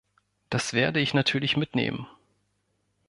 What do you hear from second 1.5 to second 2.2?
mitnehmen.